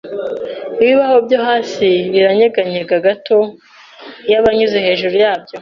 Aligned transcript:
Ibibaho 0.81 1.17
byo 1.25 1.37
hasi 1.47 1.87
biranyeganyega 2.11 2.95
gato 3.07 3.37
iyo 4.27 4.37
ubanyuze 4.41 4.77
hejuru 4.85 5.15
yabyo. 5.23 5.49